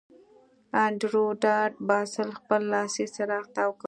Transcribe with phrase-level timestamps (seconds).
[0.83, 3.79] انډریو ډاټ باس خپل لاسي څراغ تاو کړ